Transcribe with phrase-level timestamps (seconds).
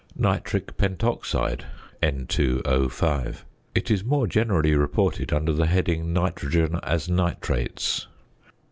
[0.17, 1.63] ~Nitric Pentoxide
[2.01, 3.35] (N_O_).~
[3.75, 8.07] It is more generally reported under the heading, "nitrogen as nitrates."